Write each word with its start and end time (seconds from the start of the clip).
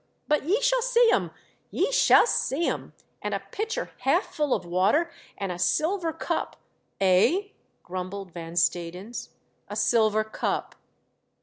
But 0.27 0.45
ye 0.45 0.59
shall 0.63 0.81
see 0.81 1.11
'em— 1.11 1.29
ye 1.69 1.91
shall 1.91 2.25
see 2.25 2.67
'em, 2.67 2.93
and 3.21 3.35
a 3.35 3.43
pitcher 3.51 3.91
half 3.99 4.33
full 4.35 4.51
of 4.55 4.65
water 4.65 5.11
and 5.37 5.51
a 5.51 5.59
silver 5.59 6.11
cup 6.11 6.55
""Eh?" 6.99 7.49
grumbled 7.83 8.31
Van 8.31 8.53
Stadens." 8.53 9.29
A 9.69 9.75
silver 9.75 10.23
cup." 10.23 10.73